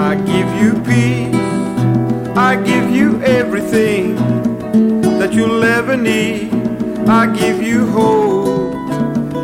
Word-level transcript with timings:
I 0.00 0.14
give 0.14 0.48
you 0.62 0.72
peace. 0.82 1.34
I 2.34 2.56
give 2.56 2.90
you 2.90 3.22
everything 3.22 4.16
that 5.18 5.34
you'll 5.34 5.62
ever 5.62 5.94
need. 5.94 6.54
I 7.06 7.26
give 7.36 7.62
you 7.62 7.86
hope. 7.86 8.74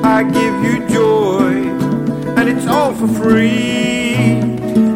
I 0.02 0.22
give 0.22 0.54
you 0.64 0.88
joy. 0.88 1.52
And 2.38 2.48
it's 2.48 2.66
all 2.66 2.94
for 2.94 3.06
free. 3.06 4.14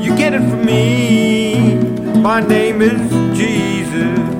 You 0.02 0.16
get 0.16 0.32
it 0.32 0.40
from 0.48 0.64
me. 0.64 1.74
My 2.22 2.40
name 2.40 2.80
is 2.80 2.98
Jesus. 3.36 4.39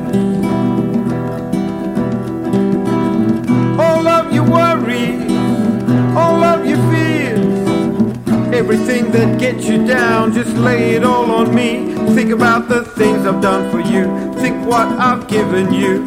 Everything 8.61 9.11
that 9.11 9.41
gets 9.41 9.65
you 9.65 9.87
down, 9.87 10.35
just 10.35 10.55
lay 10.55 10.95
it 10.95 11.03
all 11.03 11.31
on 11.31 11.55
me. 11.55 11.95
Think 12.15 12.31
about 12.31 12.69
the 12.69 12.85
things 12.85 13.27
I've 13.27 13.41
done 13.41 13.71
for 13.71 13.81
you. 13.81 14.05
Think 14.35 14.67
what 14.67 14.87
I've 14.87 15.27
given 15.29 15.73
you. 15.73 16.05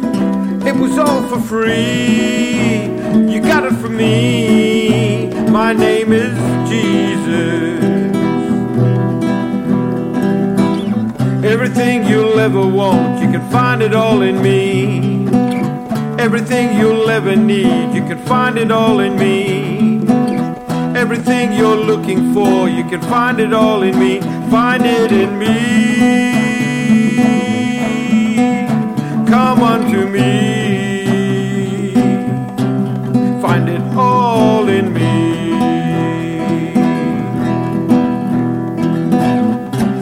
It 0.64 0.76
was 0.76 0.96
all 0.96 1.22
for 1.28 1.40
free. 1.40 2.84
You 3.32 3.40
got 3.40 3.64
it 3.64 3.74
from 3.82 3.96
me. 3.96 5.30
My 5.50 5.72
name 5.72 6.12
is 6.12 6.34
Jesus. 6.70 8.14
Everything 11.44 12.06
you'll 12.06 12.38
ever 12.38 12.64
want, 12.64 13.20
you 13.20 13.32
can 13.32 13.50
find 13.50 13.82
it 13.82 13.94
all 13.94 14.22
in 14.22 14.40
me. 14.40 15.26
Everything 16.22 16.78
you'll 16.78 17.10
ever 17.10 17.34
need, 17.34 17.92
you 17.96 18.02
can 18.02 18.24
find 18.24 18.58
it 18.58 18.70
all 18.70 19.00
in 19.00 19.18
me. 19.18 19.83
Everything 21.04 21.52
you're 21.52 21.76
looking 21.76 22.32
for, 22.32 22.66
you 22.66 22.82
can 22.82 23.02
find 23.02 23.38
it 23.38 23.52
all 23.52 23.82
in 23.82 23.98
me. 23.98 24.20
Find 24.50 24.86
it 24.86 25.12
in 25.12 25.38
me. 25.38 25.54
Come 29.26 29.62
unto 29.62 30.08
me. 30.08 31.92
Find 33.42 33.68
it 33.68 33.82
all 33.94 34.66
in 34.66 34.94
me. 34.94 35.50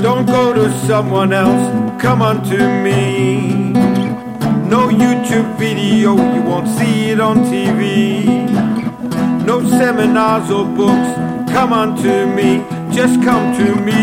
Don't 0.00 0.24
go 0.24 0.52
to 0.52 0.70
someone 0.86 1.32
else, 1.32 2.00
come 2.00 2.22
unto 2.22 2.56
me. 2.56 3.72
No 4.70 4.88
YouTube 4.88 5.52
video, 5.58 6.14
you 6.32 6.42
won't 6.42 6.68
see 6.68 7.10
it 7.10 7.18
on 7.18 7.38
TV. 7.38 8.71
No 9.44 9.60
seminars 9.68 10.50
or 10.50 10.64
books, 10.64 11.50
come 11.52 11.72
unto 11.72 12.26
me, 12.26 12.64
just 12.92 13.20
come 13.22 13.52
to 13.56 13.74
me. 13.74 14.02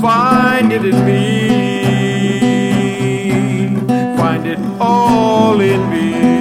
Find 0.00 0.72
it 0.72 0.84
in 0.84 1.04
me, 1.04 1.48
find 4.16 4.46
it 4.46 4.58
all 4.80 5.60
in 5.60 5.90
me. 5.90 6.35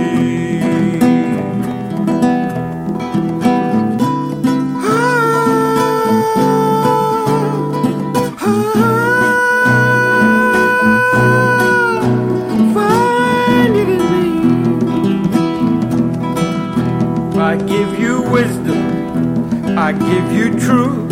Give 20.00 20.32
you 20.32 20.60
truth. 20.60 21.12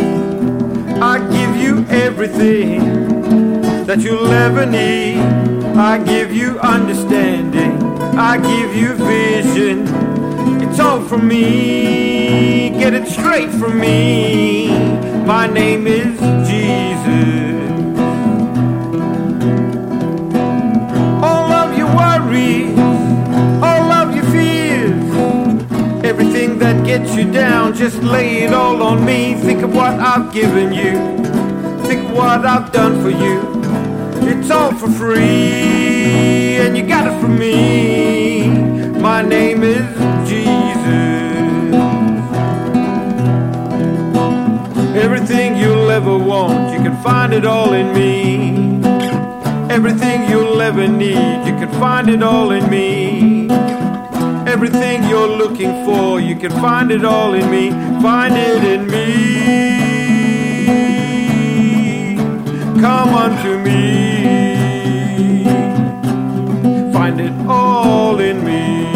I 1.01 1.19
give 1.31 1.55
you 1.55 1.85
everything 1.89 2.79
that 3.85 3.99
you'll 3.99 4.31
ever 4.31 4.65
need. 4.65 5.19
I 5.75 5.97
give 6.03 6.31
you 6.31 6.59
understanding. 6.59 7.81
I 8.17 8.37
give 8.37 8.75
you 8.75 8.93
vision. 8.93 9.87
It's 10.63 10.79
all 10.79 11.01
from 11.01 11.27
me. 11.27 12.69
Get 12.69 12.93
it 12.93 13.07
straight 13.07 13.49
from 13.49 13.79
me. 13.79 14.67
My 15.25 15.47
name 15.47 15.87
is 15.87 16.19
Jesus. 16.49 17.53
All 21.23 21.51
of 21.51 21.77
your 21.77 21.87
worries, 21.87 22.77
all 23.63 23.91
of 24.01 24.15
your 24.15 24.25
fears, 24.25 25.03
everything 26.03 26.59
that 26.59 26.85
gets 26.85 27.15
you 27.15 27.31
down, 27.31 27.52
just 27.75 28.03
lay 28.03 28.43
it 28.43 28.53
all 28.53 28.81
on 28.83 29.03
me. 29.03 29.33
Think 29.35 29.63
of 29.63 29.73
what 29.73 29.93
I've 29.99 30.31
given 30.31 30.73
you, 30.73 30.93
think 31.87 32.09
of 32.09 32.11
what 32.15 32.45
I've 32.45 32.71
done 32.71 33.01
for 33.01 33.09
you. 33.09 33.41
It's 34.29 34.51
all 34.51 34.73
for 34.73 34.89
free, 34.89 36.57
and 36.57 36.77
you 36.77 36.83
got 36.85 37.07
it 37.07 37.19
from 37.19 37.37
me. 37.37 38.47
My 38.99 39.21
name 39.21 39.63
is 39.63 39.85
Jesus. 40.29 40.53
Everything 44.95 45.57
you'll 45.57 45.89
ever 45.89 46.17
want, 46.17 46.71
you 46.73 46.79
can 46.79 47.01
find 47.03 47.33
it 47.33 47.45
all 47.45 47.73
in 47.73 47.91
me. 47.93 48.81
Everything 49.69 50.29
you'll 50.29 50.61
ever 50.61 50.87
need, 50.87 51.45
you 51.47 51.53
can 51.57 51.71
find 51.79 52.09
it 52.09 52.21
all 52.21 52.51
in 52.51 52.69
me. 52.69 53.42
Everything 54.53 55.03
you're 55.05 55.27
looking 55.27 55.83
for, 55.83 56.19
you 56.19 56.35
can 56.35 56.51
find 56.51 56.91
it 56.91 57.03
all 57.03 57.33
in 57.33 57.49
me. 57.49 57.71
Find 58.03 58.35
it 58.37 58.63
in 58.63 58.85
me. 58.85 59.03
Come 62.79 63.09
unto 63.15 63.57
me. 63.57 63.83
Find 66.93 67.19
it 67.19 67.33
all 67.47 68.19
in 68.19 68.45
me. 68.45 68.91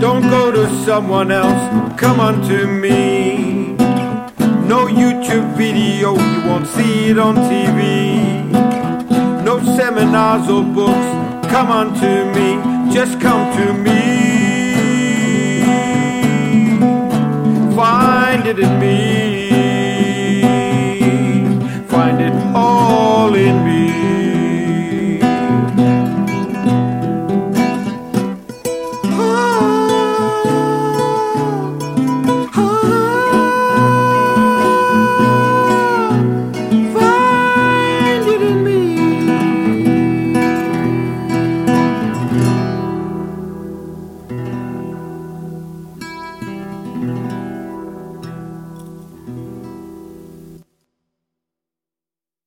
Don't 0.00 0.28
go 0.28 0.50
to 0.50 0.68
someone 0.84 1.30
else, 1.30 1.94
come 1.96 2.18
unto 2.18 2.66
me. 2.66 3.76
No 4.66 4.88
YouTube 4.88 5.56
video, 5.56 6.16
you 6.16 6.42
won't 6.48 6.66
see 6.66 7.10
it 7.10 7.18
on 7.20 7.36
TV. 7.36 8.17
Seminars 9.98 10.48
or 10.48 10.62
books, 10.62 11.50
come 11.50 11.72
unto 11.72 12.06
me, 12.06 12.94
just 12.94 13.20
come 13.20 13.52
to 13.56 13.72
me. 13.72 13.98
Find 17.74 18.46
it 18.46 18.60
in 18.60 18.78
me. 18.78 19.17